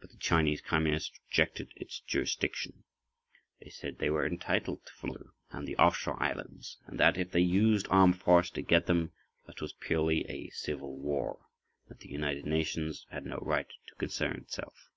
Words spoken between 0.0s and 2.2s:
But the Chinese Communists rejected its